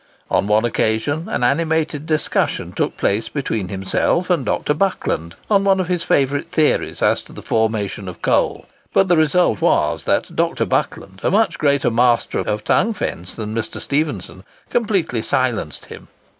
On 0.31 0.47
one 0.47 0.65
occasion, 0.65 1.29
an 1.29 1.43
animated 1.43 2.07
discussion 2.07 2.71
took 2.71 2.97
place 2.97 3.29
between 3.29 3.67
himself 3.67 4.31
and 4.31 4.43
Dr. 4.43 4.73
Buckland 4.73 5.35
on 5.47 5.63
one 5.63 5.79
of 5.79 5.89
his 5.89 6.03
favourite 6.03 6.49
theories 6.49 7.03
as 7.03 7.21
to 7.21 7.31
the 7.33 7.43
formation 7.43 8.07
of 8.07 8.19
coal. 8.23 8.65
But 8.93 9.09
the 9.09 9.15
result 9.15 9.61
was, 9.61 10.05
that 10.05 10.35
Dr. 10.35 10.65
Buckland, 10.65 11.19
a 11.21 11.29
much 11.29 11.59
greater 11.59 11.91
master 11.91 12.39
of 12.39 12.63
tongue 12.63 12.95
fence 12.95 13.35
than 13.35 13.53
Mr. 13.53 13.79
Stephenson, 13.79 14.43
completely 14.71 15.21
silenced 15.21 15.85
him. 15.85 16.07